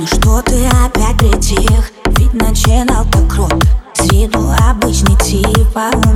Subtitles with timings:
[0.00, 1.92] Ну что ты опять притих?
[2.16, 6.09] Ведь начинал так крут С виду обычный тип, а он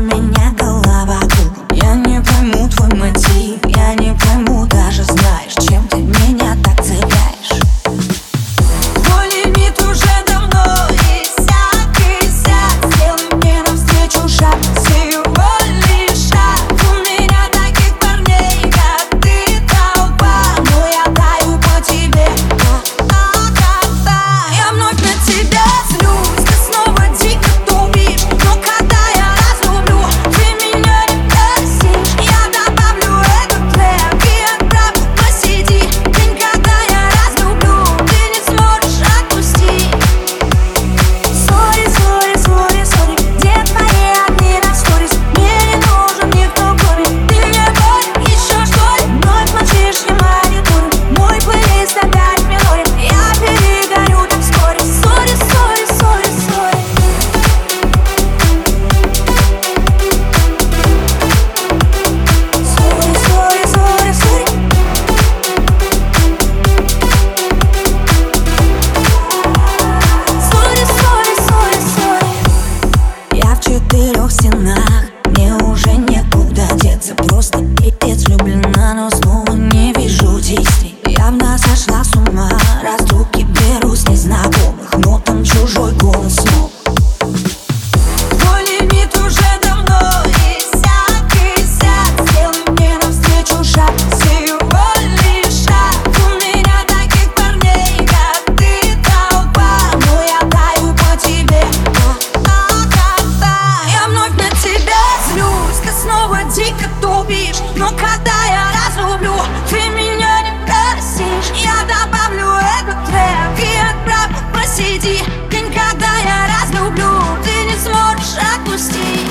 [106.54, 109.34] дико тупишь Но когда я разрублю,
[109.68, 111.52] ты меня не просишь.
[111.56, 115.18] Я добавлю этот трек и отправлю просиди
[115.50, 117.10] День, когда я разлюблю,
[117.42, 119.30] ты не сможешь отпустить.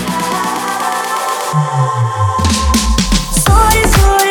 [3.46, 4.23] Sorry, sorry.